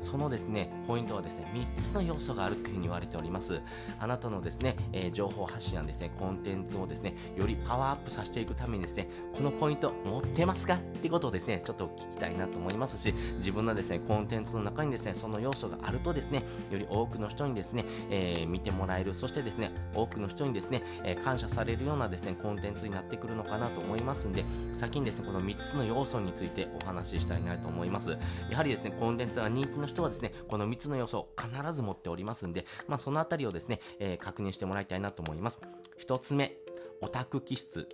[0.00, 3.60] そのですね、ポイントはですね、3つの要素があるというふうに言われております。
[3.98, 28.16] あなたのですね、えー、情報発信やですね、コンテンツをですね、よりパワーアップさせていくためにですね、このポイント持ってますかってことをですね、ちょっと聞きたいなと思いますし、自分のですね、コンテンツの中にですね、その要素があるとですね、より多くの人にですね、えー、見てもらえる、そしてですね、多くの人にですね、えー、感謝されるようなですね、コンテンツになってくるのかなと思いますんで、先にですね、この3つの要素についてお話ししたいなと思います。
[28.50, 35.60] やはりですね、コンテンツが人気の人はですね、この3つの要素を必ず持っておりますんで、まあ、そのあたりをですね、えー、確認してもらいたいなと思います。
[36.06, 36.56] 1つ目、
[37.00, 37.88] オタク気質。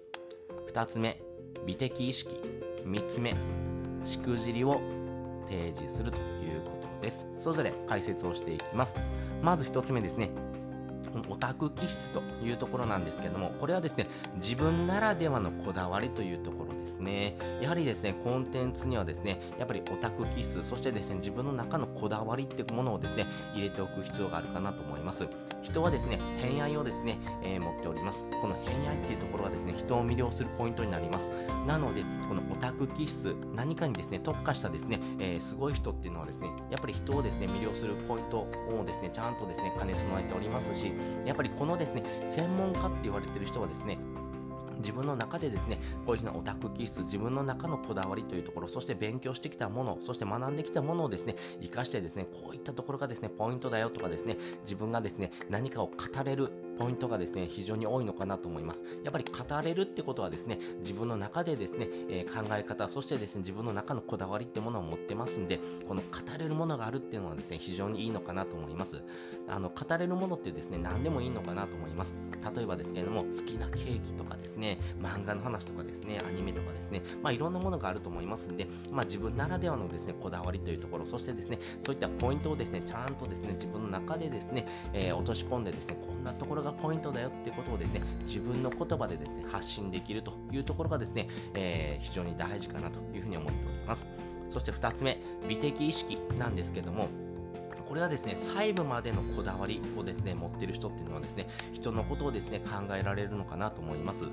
[0.72, 1.22] 2つ目、
[1.66, 2.40] 美的意識。
[2.84, 3.36] 3つ目、
[4.04, 4.80] しくじりを
[5.46, 7.26] 提示するということです。
[7.38, 8.94] それぞれ解説をしていきます。
[9.42, 10.51] まず1つ目ですね。
[11.28, 17.36] オタク気質というところなんですけども、これはですね、自分ならではのこだわりというところですね。
[17.60, 25.26] やはりですね、コンテンツにはですね、やっぱりオタク気質、そしてですね、自分の中のこだわりっていうものをですね、入れておく必要があるかなと思います。
[25.62, 28.24] 人はですね、偏愛をですね、えー、持っております。
[28.40, 31.30] この偏愛っていうところがですね、人を魅了するポイントになります。
[31.66, 40.94] なので、このオタク気質、何かにですね、特化したですね、えー、すごい人っていうのはですね、やっぱり人をですね、魅了するポイントをですね、ちゃんとですね、兼ね備えておりますし、
[41.26, 43.98] やっぱりこのですね、専門家って言われてる人はですね、
[44.78, 56.50] 自分の中でですね、こういうふうなオタク気質、自分の中のこだわりというところ、そして勉強してきたもの、そして学んできたものをですね、活かしてですね、こういったところがですね、ポイントだよとかですね、自分がですね、何かを語れる
[56.82, 58.82] ポイントがですね、非常に多いのかなと思います。
[59.04, 69.00] やっぱり語れるってことはですね、自分の中でですね、えー、考え方、そしてですね、自分の中のこだわりってものを持ってますんで、この語れるものがあるっていうのはですね、非常にいいのかなと思います。
[69.46, 72.16] あの、語れるものってですね、何でもいいのかなと思います。
[72.56, 94.06] 例えばですけれども、好きなケーキとかですね、漫画の話とかですね、アニメとかですね、まあいろんなものがあると思いますんで、まあ自分ならではのですね、こだわりというところ、そしてですね、そういったポイントをですね、ちゃんとですね、自分の中でですね、えー、落とし込んでですね、こんなところがポイントだよってことをですね、自分の言葉でですね、発信できるというところがですね、えー、非常に大事かなというふうに思っております。
[94.50, 95.18] そして2つ目、
[95.48, 97.08] 美的意識なんですけども、
[97.92, 104.24] これはですね、細部までのこだわりをですね、持ってる人っていうのはですね、人のことをですね、考えられるのかなと思います。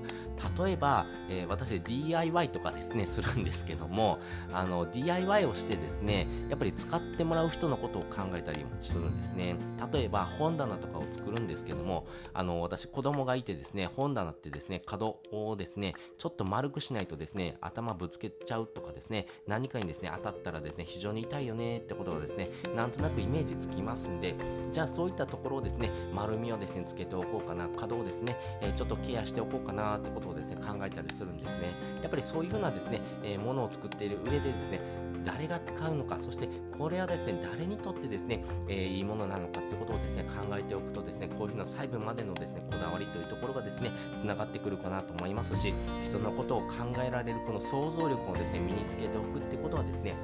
[0.63, 4.19] 例えば、えー、私 DIY とかですね、するんですけども、
[4.53, 9.57] あの、DIY をしてですね、やっぱり使ってもらう人のことを考えたりもするんですね。
[9.91, 24.35] 例えば、本棚とかを作るんですけども、あの、私子供がいてですね、本棚ってですね、角をですね、ちょっと丸くしないとですね、頭ぶつけちゃうとかですね、何かにですね、当たったらですね、非常に痛いよねってことがですね、なんとなくイメージつきますんで、
[24.71, 31.73] じゃあそういったところをですね、丸みをですね、つけておこうかな、角をですね、え、ちょっとケアしておこうかなってことをですね、考えたりするんですね。
[32.01, 34.81] やっぱりそういうふうなですね、えー、ものを作っている上でですね、
[35.25, 45.73] 誰が使うのか、そしてこれはですね、誰にとってですね、えー、いいものなのかってことをですね、考えておくとですね、こういうふうな細部までのですね、こだわりというところがですね、つながってくるかなと思いますし、
[46.03, 46.67] 人のことを考
[47.05, 50.15] えられるこの想像力をですね、身につけておくってことはですね、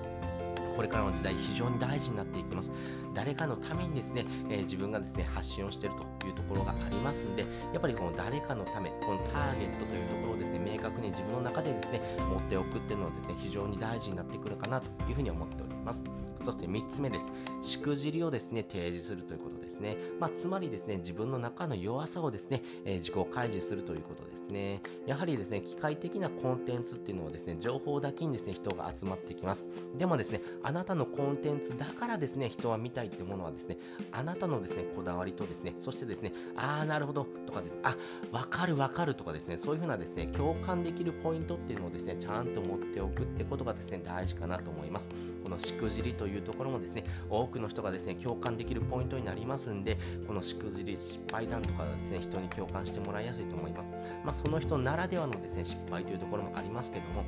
[0.76, 2.72] これからの時代非常に大事になっていきます。
[3.14, 7.44] 誰かのためにですね、えー、自分がですね、発信をしているというところがありますんで、
[7.74, 16.04] やっぱりこの誰かのため、このターゲットというところをですね、明確に自分の中でですね、持っておくっていうのはですね、非常に大事になってくるかなというふうに思っております。
[16.46, 17.26] そして3つ目です。
[17.62, 19.98] しくじりをですね、提示するということですね。
[20.20, 24.82] まあ、つまりですね、自分の中の弱さをですね、えー、自己開示するということですね。
[25.08, 29.68] やはりですね、機械的なコンテンツっていうのはですね、情報だけにですね、人が集まってきます。
[29.98, 33.78] でもですね、あなたのコンテンツだからですね、人は見たいってものはですね、
[34.12, 37.96] あなたのですね、こだわりとですね、そしてですね、あーなるほどとかです、あ、
[38.32, 45.10] わかるわかるとかですね、そういうふうなですね、共感できるポイントっていうのをですね、ちゃんと持っておくってことがですね、大事かなと思います。
[45.44, 53.90] このしくじりというところもですね、多くの人がですね、共感できるポイントになりますんで、このしくじり、失敗談とかですね、人に共感してもらいやすいと思います。
[54.24, 57.24] まあ、その人ならではのですね、失敗というところもありますけども、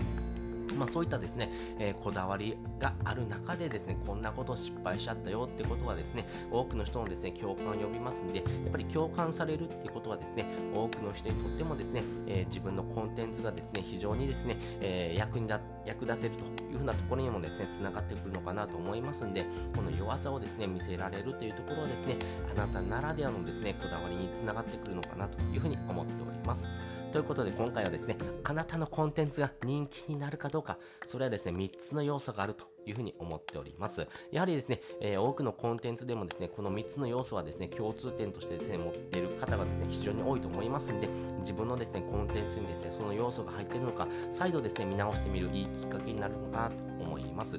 [0.76, 1.50] まあ、そういったですね、
[1.80, 15.48] えー、こだわりがある中でですね、こんなこと失敗しちゃったよってことはですね、多くの人のですね、共感を呼びますんで、やっぱり共感されるっていうことはですね、多くの人にとってもですね、えー、自分のコンテンツがですね、非常にですね、えー、役に
[15.88, 19.46] 役立てるというふうなところにもですね、つながってくるのかなと思いますんで、
[19.76, 22.18] この弱さをですね、見せられるというところはですね、
[22.52, 26.64] あなたならではのですね、こだわりにつながってくるのかなというふうに思っております。
[27.12, 34.08] ということで今回はですね、あなたのコンテンツが人気になるかどうか、それはですね、3つの要素があるというふうに思っております。
[34.32, 47.56] やはりですね、えー、多くのコンテンツでもですね、この3つの要素はですね、共通点としてですね、持っている方がですね、非常に多いと思いますんで、自分のですね、コンテンツにですね、その要素が入っているのか、再度ですね、見直してみるいいきっかけになるのかなと思います。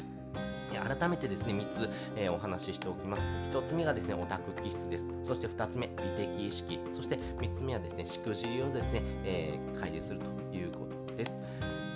[0.68, 3.22] 改めてですね、3つ、えー、お話ししておきます。
[3.52, 5.04] 1つ目がですね、オタク気質です。
[5.24, 6.78] そして2つ目、美的意識。
[6.92, 10.26] そして3つ目はですね、しくじりをですね、えー、開示すると
[10.56, 11.38] いうことです。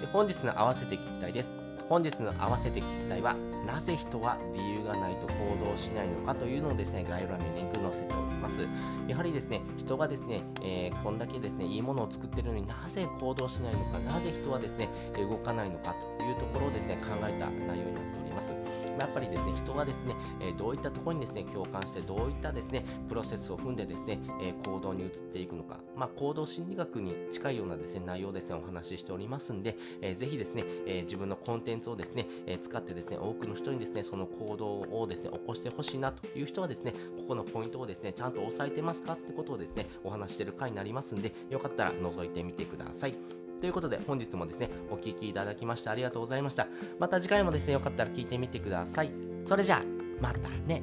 [0.01, 1.62] で本日の合わせて聞きたいです。
[1.93, 3.37] 本日の合わせて聞きたいは、
[3.67, 8.67] なぜ人は理由がないと行動しないのかというのをですね、概要欄にリンク載せております。
[9.07, 18.33] やはりですね、人がですね、えー、こんだけですね、いいものを作ってるのになぜ行動しないのか、なぜ人はですね、動かないのかというところをですね、考えた内容になっております。
[18.33, 18.72] ます。
[19.03, 43.32] やっぱりですね、人がですね、えどういったところにですね、共感して、どういったですね、プロセスを踏んでですね、え行動に移っていくのか、まあ、行動心理学に近いようなですね、内容ですね、お話ししておりますんで、えー、ぜひですね、え自分のコンテンツをですね、え使ってですね、多くの人にですね、その行動をですね、起こしてほしいなという人はですね、ここのポイントをですね、ちゃんと押さえてますかってことをですね、お話してる回になりますんで、よかったら覗いてみてください。
[43.63, 46.67] ということで本日もですね、お聴きいただきましてありがとうございました。
[46.99, 49.13] また次回もですね、よかったら聞いてみてください。
[49.47, 49.83] それじゃあ、
[50.21, 50.83] またね。